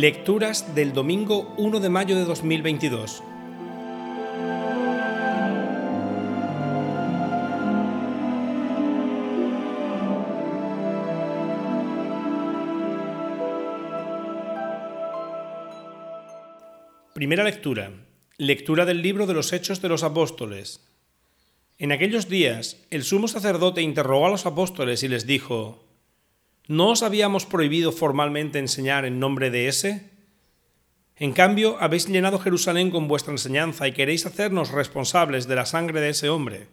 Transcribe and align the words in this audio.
Lecturas 0.00 0.76
del 0.76 0.92
domingo 0.92 1.52
1 1.56 1.80
de 1.80 1.88
mayo 1.88 2.14
de 2.14 2.24
2022. 2.24 3.20
Primera 17.12 17.42
lectura. 17.42 17.90
Lectura 18.36 18.84
del 18.84 19.02
libro 19.02 19.26
de 19.26 19.34
los 19.34 19.52
Hechos 19.52 19.82
de 19.82 19.88
los 19.88 20.04
Apóstoles. 20.04 20.80
En 21.76 21.90
aquellos 21.90 22.28
días 22.28 22.86
el 22.92 23.02
sumo 23.02 23.26
sacerdote 23.26 23.82
interrogó 23.82 24.26
a 24.26 24.30
los 24.30 24.46
apóstoles 24.46 25.02
y 25.02 25.08
les 25.08 25.26
dijo, 25.26 25.87
¿No 26.68 26.90
os 26.90 27.02
habíamos 27.02 27.46
prohibido 27.46 27.92
formalmente 27.92 28.58
enseñar 28.58 29.06
en 29.06 29.18
nombre 29.18 29.50
de 29.50 29.68
ese? 29.68 30.10
En 31.16 31.32
cambio, 31.32 31.78
habéis 31.80 32.06
llenado 32.06 32.38
Jerusalén 32.38 32.90
con 32.90 33.08
vuestra 33.08 33.32
enseñanza 33.32 33.88
y 33.88 33.92
queréis 33.92 34.26
hacernos 34.26 34.70
responsables 34.70 35.48
de 35.48 35.56
la 35.56 35.64
sangre 35.64 36.02
de 36.02 36.10
ese 36.10 36.28
hombre. 36.28 36.68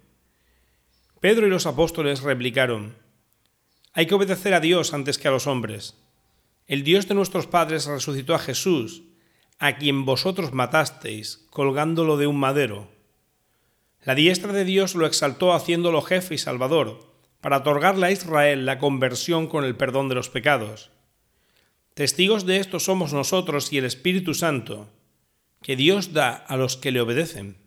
Pedro 1.22 1.48
y 1.48 1.50
los 1.50 1.66
apóstoles 1.66 2.24
replicaron, 2.24 2.98
Hay 3.94 4.06
que 4.06 4.16
obedecer 4.16 4.54
a 4.54 4.60
Dios 4.60 4.94
antes 4.94 5.18
que 5.18 5.30
a 5.30 5.32
los 5.32 5.48
hombres. 5.48 5.96
El 6.68 6.84
Dios 6.84 7.08
de 7.08 7.16
nuestros 7.16 7.48
padres 7.48 7.86
resucitó 7.86 8.36
a 8.36 8.40
Jesús, 8.40 9.04
a 9.60 9.78
quien 9.78 10.04
vosotros 10.04 10.52
matasteis, 10.52 11.48
colgándolo 11.52 12.18
de 12.18 12.28
un 12.28 12.38
madero. 12.38 12.90
La 14.04 14.14
diestra 14.14 14.52
de 14.52 14.66
Dios 14.66 14.94
lo 14.94 15.06
exaltó 15.06 15.54
haciéndolo 15.54 16.02
jefe 16.02 16.36
y 16.36 16.38
salvador 16.38 17.15
para 17.42 17.58
otorgarle 17.58 18.08
a 18.08 18.12
Israel 18.12 18.66
la 18.66 18.80
conversión 18.80 19.48
con 19.48 19.64
el 19.64 19.76
perdón 19.76 20.10
de 20.10 20.16
los 20.16 20.30
pecados. 20.30 20.92
Testigos 21.94 22.46
de 22.46 22.58
esto 22.58 22.80
somos 22.80 23.14
nosotros 23.14 23.72
y 23.72 23.78
el 23.78 23.86
Espíritu 23.86 24.34
Santo, 24.34 24.90
que 25.62 25.76
Dios 25.76 26.14
da 26.14 26.34
a 26.36 26.58
los 26.58 26.78
que 26.78 26.92
le 26.92 27.02
obedecen. 27.02 27.58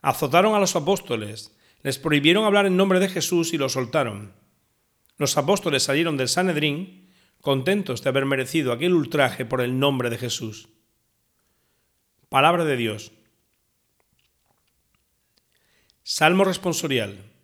Azotaron 0.00 0.54
a 0.54 0.60
los 0.60 0.76
apóstoles, 0.76 1.56
les 1.82 1.98
prohibieron 1.98 2.44
hablar 2.44 2.66
en 2.66 2.76
nombre 2.76 3.00
de 3.00 3.08
Jesús 3.08 3.52
y 3.52 3.58
los 3.58 3.72
soltaron. 3.72 4.32
Los 5.18 5.36
apóstoles 5.36 5.82
salieron 5.82 6.16
del 6.16 6.28
Sanedrín 6.28 7.10
contentos 7.40 8.02
de 8.02 8.08
haber 8.08 8.26
merecido 8.26 8.72
aquel 8.72 8.94
ultraje 8.94 9.44
por 9.44 9.60
el 9.60 9.78
nombre 9.78 10.10
de 10.10 10.18
Jesús. 10.18 10.68
Palabra 12.28 12.64
de 12.64 12.76
Dios. 12.76 13.12
Salmo 16.02 16.44
responsorial. 16.44 17.35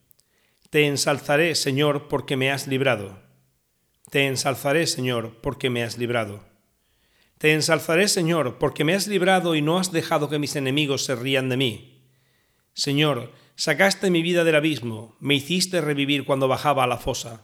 Te 0.73 0.87
ensalzaré, 0.87 1.55
Señor, 1.55 2.09
porque 2.09 2.39
me 2.39 2.51
has 2.51 2.67
librado. 2.67 3.19
Te 4.11 4.27
ensalzaré, 4.27 4.87
Señor, 4.87 5.37
porque 5.43 5.69
me 5.69 5.83
has 5.83 5.99
librado. 5.99 6.47
Te 7.37 7.53
ensalzaré, 7.53 8.09
Señor, 8.09 8.57
porque 8.57 8.83
me 8.83 8.95
has 8.95 9.07
librado 9.07 9.55
y 9.55 9.61
no 9.61 9.79
has 9.79 9.93
dejado 9.93 10.31
que 10.31 10.39
mis 10.39 10.57
enemigos 10.57 11.05
se 11.05 11.15
rían 11.15 11.51
de 11.51 11.59
mí. 11.59 12.07
Señor, 12.73 13.33
sacaste 13.55 14.09
mi 14.11 14.23
vida 14.23 14.45
del 14.45 14.55
abismo, 14.55 15.15
me 15.21 15.35
hiciste 15.35 15.83
revivir 15.83 16.25
cuando 16.25 16.49
bajaba 16.49 16.85
a 16.85 16.87
la 16.87 16.97
fosa. 16.97 17.43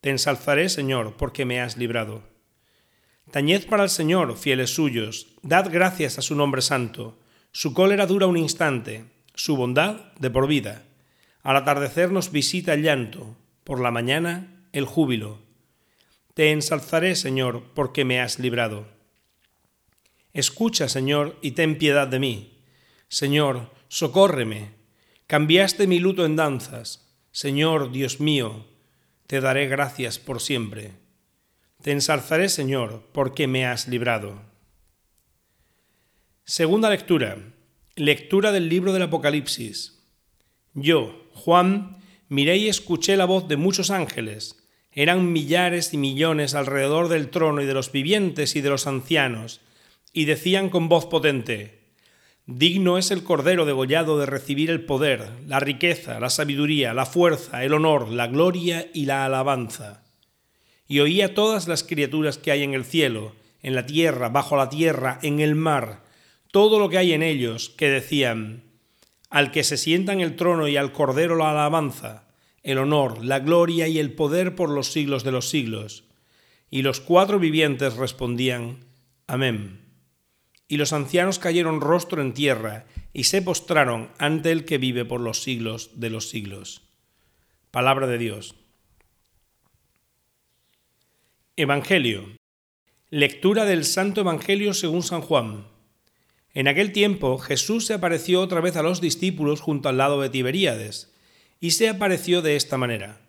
Te 0.00 0.08
ensalzaré, 0.08 0.70
Señor, 0.70 1.18
porque 1.18 1.44
me 1.44 1.60
has 1.60 1.76
librado. 1.76 2.22
Tañed 3.30 3.66
para 3.66 3.82
el 3.82 3.90
Señor, 3.90 4.38
fieles 4.38 4.70
suyos, 4.70 5.36
dad 5.42 5.68
gracias 5.70 6.16
a 6.16 6.22
su 6.22 6.34
nombre 6.34 6.62
santo. 6.62 7.18
Su 7.50 7.74
cólera 7.74 8.06
dura 8.06 8.26
un 8.26 8.38
instante, 8.38 9.04
su 9.34 9.54
bondad 9.54 10.14
de 10.14 10.30
por 10.30 10.46
vida. 10.46 10.86
Al 11.42 11.56
atardecer 11.56 12.12
nos 12.12 12.30
visita 12.30 12.74
el 12.74 12.82
llanto, 12.82 13.36
por 13.64 13.80
la 13.80 13.90
mañana 13.90 14.66
el 14.72 14.84
júbilo. 14.84 15.40
Te 16.34 16.50
ensalzaré, 16.52 17.14
Señor, 17.14 17.64
porque 17.74 18.04
me 18.04 18.20
has 18.20 18.38
librado. 18.38 18.86
Escucha, 20.32 20.88
Señor, 20.88 21.38
y 21.42 21.52
ten 21.52 21.76
piedad 21.76 22.08
de 22.08 22.18
mí. 22.18 22.64
Señor, 23.08 23.70
socórreme. 23.88 24.70
Cambiaste 25.26 25.86
mi 25.86 25.98
luto 25.98 26.24
en 26.24 26.36
danzas. 26.36 27.12
Señor, 27.32 27.92
Dios 27.92 28.20
mío, 28.20 28.66
te 29.26 29.40
daré 29.40 29.66
gracias 29.66 30.18
por 30.18 30.40
siempre. 30.40 30.92
Te 31.82 31.90
ensalzaré, 31.90 32.48
Señor, 32.48 33.08
porque 33.12 33.46
me 33.46 33.66
has 33.66 33.88
librado. 33.88 34.40
Segunda 36.44 36.88
lectura. 36.88 37.36
Lectura 37.96 38.52
del 38.52 38.68
libro 38.68 38.92
del 38.92 39.02
Apocalipsis. 39.02 40.01
Yo, 40.74 41.28
Juan, 41.32 41.98
miré 42.28 42.56
y 42.56 42.68
escuché 42.68 43.16
la 43.16 43.26
voz 43.26 43.48
de 43.48 43.56
muchos 43.56 43.90
ángeles. 43.90 44.56
Eran 44.90 45.32
millares 45.32 45.92
y 45.92 45.98
millones 45.98 46.54
alrededor 46.54 47.08
del 47.08 47.30
trono 47.30 47.62
y 47.62 47.66
de 47.66 47.74
los 47.74 47.92
vivientes 47.92 48.56
y 48.56 48.60
de 48.60 48.70
los 48.70 48.86
ancianos, 48.86 49.60
y 50.12 50.26
decían 50.26 50.68
con 50.68 50.88
voz 50.88 51.06
potente, 51.06 51.82
Digno 52.46 52.98
es 52.98 53.10
el 53.12 53.22
Cordero 53.22 53.64
degollado 53.64 54.18
de 54.18 54.26
recibir 54.26 54.68
el 54.68 54.84
poder, 54.84 55.30
la 55.46 55.60
riqueza, 55.60 56.18
la 56.18 56.28
sabiduría, 56.28 56.92
la 56.92 57.06
fuerza, 57.06 57.64
el 57.64 57.72
honor, 57.72 58.08
la 58.08 58.26
gloria 58.26 58.90
y 58.92 59.06
la 59.06 59.24
alabanza. 59.24 60.02
Y 60.88 60.98
oía 61.00 61.34
todas 61.34 61.68
las 61.68 61.84
criaturas 61.84 62.38
que 62.38 62.50
hay 62.50 62.64
en 62.64 62.74
el 62.74 62.84
cielo, 62.84 63.36
en 63.62 63.76
la 63.76 63.86
tierra, 63.86 64.28
bajo 64.28 64.56
la 64.56 64.68
tierra, 64.68 65.20
en 65.22 65.38
el 65.38 65.54
mar, 65.54 66.02
todo 66.50 66.80
lo 66.80 66.88
que 66.88 66.98
hay 66.98 67.12
en 67.12 67.22
ellos, 67.22 67.70
que 67.70 67.88
decían, 67.88 68.64
al 69.32 69.50
que 69.50 69.64
se 69.64 69.78
sienta 69.78 70.12
en 70.12 70.20
el 70.20 70.36
trono 70.36 70.68
y 70.68 70.76
al 70.76 70.92
Cordero 70.92 71.36
la 71.36 71.50
alabanza, 71.50 72.28
el 72.62 72.76
honor, 72.76 73.24
la 73.24 73.40
gloria 73.40 73.88
y 73.88 73.98
el 73.98 74.12
poder 74.12 74.54
por 74.54 74.68
los 74.68 74.92
siglos 74.92 75.24
de 75.24 75.32
los 75.32 75.48
siglos. 75.48 76.04
Y 76.70 76.82
los 76.82 77.00
cuatro 77.00 77.38
vivientes 77.38 77.96
respondían, 77.96 78.84
Amén. 79.26 79.80
Y 80.68 80.76
los 80.76 80.92
ancianos 80.92 81.38
cayeron 81.38 81.80
rostro 81.80 82.20
en 82.20 82.34
tierra 82.34 82.84
y 83.14 83.24
se 83.24 83.40
postraron 83.40 84.10
ante 84.18 84.52
el 84.52 84.66
que 84.66 84.76
vive 84.76 85.06
por 85.06 85.20
los 85.20 85.42
siglos 85.42 85.90
de 85.94 86.10
los 86.10 86.28
siglos. 86.28 86.82
Palabra 87.70 88.06
de 88.06 88.18
Dios. 88.18 88.54
Evangelio. 91.56 92.36
Lectura 93.08 93.64
del 93.64 93.86
Santo 93.86 94.20
Evangelio 94.20 94.74
según 94.74 95.02
San 95.02 95.22
Juan. 95.22 95.71
En 96.54 96.68
aquel 96.68 96.92
tiempo 96.92 97.38
Jesús 97.38 97.86
se 97.86 97.94
apareció 97.94 98.40
otra 98.40 98.60
vez 98.60 98.76
a 98.76 98.82
los 98.82 99.00
discípulos 99.00 99.60
junto 99.60 99.88
al 99.88 99.96
lado 99.96 100.20
de 100.20 100.28
Tiberíades, 100.28 101.14
y 101.60 101.70
se 101.70 101.88
apareció 101.88 102.42
de 102.42 102.56
esta 102.56 102.76
manera. 102.76 103.20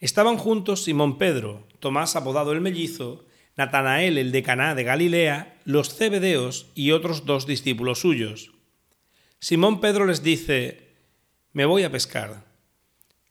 Estaban 0.00 0.36
juntos 0.36 0.84
Simón 0.84 1.18
Pedro, 1.18 1.66
Tomás 1.78 2.16
apodado 2.16 2.52
el 2.52 2.60
mellizo, 2.60 3.24
Natanael 3.56 4.18
el 4.18 4.32
de 4.32 4.42
Caná 4.42 4.74
de 4.74 4.84
Galilea, 4.84 5.60
los 5.64 5.94
cebedeos 5.94 6.70
y 6.74 6.90
otros 6.90 7.24
dos 7.24 7.46
discípulos 7.46 8.00
suyos. 8.00 8.52
Simón 9.38 9.80
Pedro 9.80 10.06
les 10.06 10.22
dice, 10.22 10.96
Me 11.52 11.64
voy 11.64 11.84
a 11.84 11.90
pescar. 11.90 12.44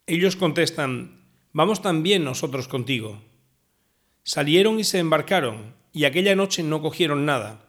Ellos 0.08 0.36
contestan, 0.36 1.26
Vamos 1.52 1.82
también 1.82 2.24
nosotros 2.24 2.68
contigo. 2.68 3.22
Salieron 4.24 4.80
y 4.80 4.84
se 4.84 5.00
embarcaron, 5.00 5.76
y 5.94 6.06
aquella 6.06 6.36
noche 6.36 6.64
no 6.64 6.82
cogieron 6.82 7.26
nada. 7.26 7.65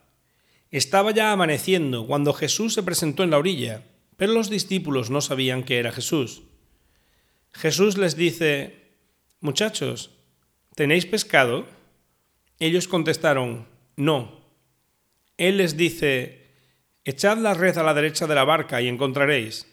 Estaba 0.71 1.13
ya 1.13 1.33
amaneciendo 1.33 2.07
cuando 2.07 2.33
Jesús 2.33 2.75
se 2.75 2.83
presentó 2.83 3.23
en 3.23 3.31
la 3.31 3.39
orilla, 3.39 3.85
pero 4.17 4.33
los 4.33 4.51
discípulos 4.51 5.11
no 5.11 5.21
sabían 5.21 5.63
que 5.63 5.79
era 5.79 5.93
Jesús. 5.93 6.43
Jesús 7.53 7.97
les 7.97 8.17
dice, 8.17 8.93
Muchachos, 9.41 10.11
¿tenéis 10.75 11.07
pescado? 11.07 11.67
Ellos 12.59 12.89
contestaron, 12.89 13.67
No. 13.97 14.41
Él 15.37 15.59
les 15.59 15.77
dice, 15.77 16.47
Echad 17.05 17.39
la 17.39 17.55
red 17.55 17.79
a 17.79 17.83
la 17.83 17.95
derecha 17.95 18.27
de 18.27 18.35
la 18.35 18.45
barca 18.45 18.83
y 18.83 18.89
encontraréis. 18.89 19.73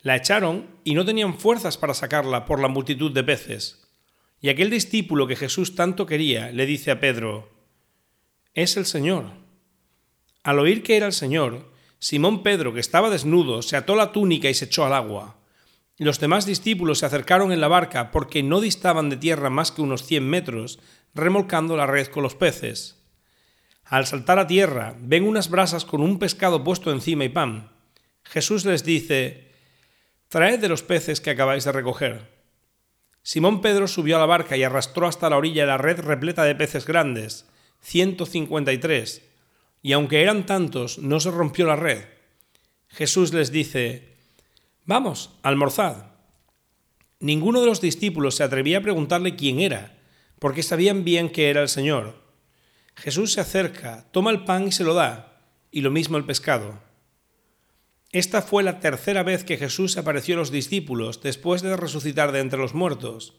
La 0.00 0.16
echaron 0.16 0.66
y 0.84 0.94
no 0.94 1.04
tenían 1.04 1.38
fuerzas 1.38 1.76
para 1.76 1.92
sacarla 1.92 2.46
por 2.46 2.60
la 2.60 2.68
multitud 2.68 3.12
de 3.12 3.24
peces. 3.24 3.86
Y 4.40 4.48
aquel 4.48 4.70
discípulo 4.70 5.26
que 5.26 5.36
Jesús 5.36 5.74
tanto 5.74 6.06
quería 6.06 6.50
le 6.52 6.64
dice 6.64 6.90
a 6.90 7.00
Pedro, 7.00 7.50
Es 8.54 8.76
el 8.76 8.86
Señor. 8.86 9.45
Al 10.46 10.60
oír 10.60 10.84
que 10.84 10.96
era 10.96 11.06
el 11.06 11.12
Señor, 11.12 11.72
Simón 11.98 12.44
Pedro, 12.44 12.72
que 12.72 12.78
estaba 12.78 13.10
desnudo, 13.10 13.62
se 13.62 13.76
ató 13.76 13.96
la 13.96 14.12
túnica 14.12 14.48
y 14.48 14.54
se 14.54 14.66
echó 14.66 14.86
al 14.86 14.92
agua. 14.92 15.40
Los 15.98 16.20
demás 16.20 16.46
discípulos 16.46 17.00
se 17.00 17.06
acercaron 17.06 17.50
en 17.50 17.60
la 17.60 17.66
barca 17.66 18.12
porque 18.12 18.44
no 18.44 18.60
distaban 18.60 19.10
de 19.10 19.16
tierra 19.16 19.50
más 19.50 19.72
que 19.72 19.82
unos 19.82 20.04
cien 20.04 20.30
metros, 20.30 20.78
remolcando 21.14 21.76
la 21.76 21.88
red 21.88 22.06
con 22.06 22.22
los 22.22 22.36
peces. 22.36 23.02
Al 23.82 24.06
saltar 24.06 24.38
a 24.38 24.46
tierra, 24.46 24.94
ven 25.00 25.26
unas 25.26 25.50
brasas 25.50 25.84
con 25.84 26.00
un 26.00 26.20
pescado 26.20 26.62
puesto 26.62 26.92
encima 26.92 27.24
y 27.24 27.28
pan. 27.28 27.72
Jesús 28.22 28.64
les 28.64 28.84
dice, 28.84 29.50
Traed 30.28 30.60
de 30.60 30.68
los 30.68 30.84
peces 30.84 31.20
que 31.20 31.30
acabáis 31.30 31.64
de 31.64 31.72
recoger. 31.72 32.30
Simón 33.24 33.62
Pedro 33.62 33.88
subió 33.88 34.14
a 34.14 34.20
la 34.20 34.26
barca 34.26 34.56
y 34.56 34.62
arrastró 34.62 35.08
hasta 35.08 35.28
la 35.28 35.38
orilla 35.38 35.66
la 35.66 35.76
red 35.76 35.98
repleta 35.98 36.44
de 36.44 36.54
peces 36.54 36.86
grandes, 36.86 37.46
ciento 37.80 38.26
cincuenta 38.26 38.72
y 39.86 39.92
aunque 39.92 40.20
eran 40.20 40.46
tantos, 40.46 40.98
no 40.98 41.20
se 41.20 41.30
rompió 41.30 41.64
la 41.64 41.76
red. 41.76 42.06
Jesús 42.88 43.32
les 43.32 43.52
dice, 43.52 44.16
Vamos, 44.84 45.38
almorzad. 45.44 46.06
Ninguno 47.20 47.60
de 47.60 47.66
los 47.66 47.80
discípulos 47.80 48.34
se 48.34 48.42
atrevía 48.42 48.78
a 48.78 48.80
preguntarle 48.80 49.36
quién 49.36 49.60
era, 49.60 49.96
porque 50.40 50.64
sabían 50.64 51.04
bien 51.04 51.30
que 51.30 51.50
era 51.50 51.62
el 51.62 51.68
Señor. 51.68 52.20
Jesús 52.96 53.34
se 53.34 53.40
acerca, 53.40 54.08
toma 54.10 54.32
el 54.32 54.42
pan 54.42 54.66
y 54.66 54.72
se 54.72 54.82
lo 54.82 54.92
da, 54.92 55.40
y 55.70 55.82
lo 55.82 55.92
mismo 55.92 56.16
el 56.16 56.24
pescado. 56.24 56.80
Esta 58.10 58.42
fue 58.42 58.64
la 58.64 58.80
tercera 58.80 59.22
vez 59.22 59.44
que 59.44 59.56
Jesús 59.56 59.98
apareció 59.98 60.34
a 60.34 60.38
los 60.38 60.50
discípulos 60.50 61.22
después 61.22 61.62
de 61.62 61.76
resucitar 61.76 62.32
de 62.32 62.40
entre 62.40 62.58
los 62.58 62.74
muertos. 62.74 63.34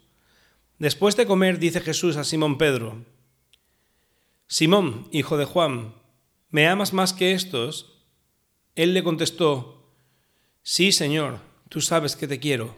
Después 0.80 1.18
de 1.18 1.26
comer, 1.26 1.60
dice 1.60 1.82
Jesús 1.82 2.16
a 2.16 2.24
Simón 2.24 2.58
Pedro, 2.58 3.04
Simón, 4.48 5.10
hijo 5.12 5.36
de 5.36 5.44
Juan, 5.44 6.07
¿me 6.50 6.68
amas 6.68 6.94
más 6.94 7.14
que 7.14 7.34
estos? 7.34 8.06
Él 8.76 8.94
le 8.94 9.04
contestó, 9.04 9.78
Sí, 10.62 10.92
Señor, 10.92 11.40
tú 11.70 11.82
sabes 11.82 12.16
que 12.16 12.28
te 12.28 12.40
quiero. 12.40 12.78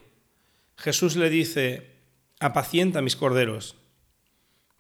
Jesús 0.78 1.16
le 1.16 1.30
dice, 1.30 1.98
Apacienta 2.40 3.02
mis 3.02 3.16
corderos. 3.16 3.76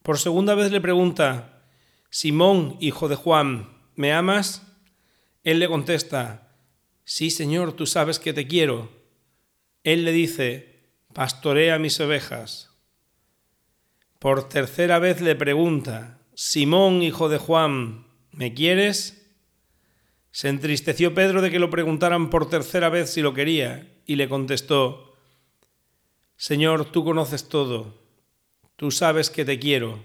Por 0.03 0.17
segunda 0.17 0.55
vez 0.55 0.71
le 0.71 0.79
pregunta, 0.79 1.63
Simón, 2.09 2.77
hijo 2.79 3.09
de 3.09 3.15
Juan, 3.15 3.69
¿me 3.95 4.13
amas? 4.13 4.63
Él 5.43 5.59
le 5.59 5.67
contesta, 5.67 6.55
Sí, 7.03 7.31
Señor, 7.31 7.73
tú 7.73 7.85
sabes 7.85 8.19
que 8.19 8.33
te 8.33 8.47
quiero. 8.47 8.91
Él 9.83 10.05
le 10.05 10.11
dice, 10.11 10.93
Pastorea 11.13 11.79
mis 11.79 11.99
ovejas. 11.99 12.69
Por 14.19 14.47
tercera 14.47 14.99
vez 14.99 15.19
le 15.19 15.35
pregunta, 15.35 16.19
Simón, 16.35 17.01
hijo 17.01 17.27
de 17.27 17.39
Juan, 17.39 18.05
¿me 18.31 18.53
quieres? 18.53 19.27
Se 20.31 20.49
entristeció 20.49 21.13
Pedro 21.13 21.41
de 21.41 21.51
que 21.51 21.59
lo 21.59 21.69
preguntaran 21.69 22.29
por 22.29 22.49
tercera 22.49 22.89
vez 22.89 23.09
si 23.09 23.21
lo 23.21 23.33
quería, 23.33 23.91
y 24.05 24.15
le 24.15 24.29
contestó, 24.29 25.15
Señor, 26.37 26.85
tú 26.85 27.03
conoces 27.03 27.49
todo, 27.49 28.01
tú 28.75 28.91
sabes 28.91 29.29
que 29.29 29.45
te 29.45 29.59
quiero. 29.59 30.03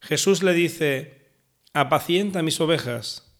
Jesús 0.00 0.42
le 0.42 0.52
dice, 0.52 1.32
apacienta 1.72 2.42
mis 2.42 2.60
ovejas. 2.60 3.34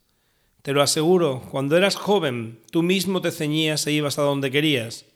Te 0.62 0.72
lo 0.72 0.82
aseguro, 0.82 1.42
cuando 1.50 1.76
eras 1.76 1.94
joven, 1.94 2.60
tú 2.72 2.82
mismo 2.82 3.20
te 3.20 3.30
ceñías 3.30 3.86
e 3.86 3.92
ibas 3.92 4.18
a 4.18 4.22
donde 4.22 4.50
querías. 4.50 5.06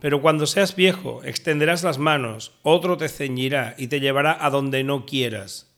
Pero 0.00 0.20
cuando 0.20 0.46
seas 0.46 0.74
viejo, 0.74 1.22
extenderás 1.22 1.84
las 1.84 1.98
manos, 1.98 2.52
otro 2.62 2.96
te 2.96 3.08
ceñirá 3.08 3.74
y 3.78 3.86
te 3.86 4.00
llevará 4.00 4.44
a 4.44 4.50
donde 4.50 4.82
no 4.82 5.06
quieras. 5.06 5.73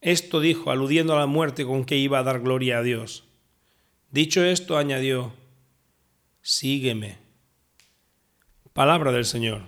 Esto 0.00 0.40
dijo, 0.40 0.70
aludiendo 0.70 1.14
a 1.14 1.18
la 1.18 1.26
muerte 1.26 1.64
con 1.64 1.84
que 1.84 1.96
iba 1.96 2.18
a 2.18 2.22
dar 2.22 2.40
gloria 2.40 2.78
a 2.78 2.82
Dios. 2.82 3.24
Dicho 4.10 4.42
esto, 4.44 4.78
añadió, 4.78 5.32
Sígueme. 6.42 7.18
Palabra 8.72 9.12
del 9.12 9.26
Señor. 9.26 9.62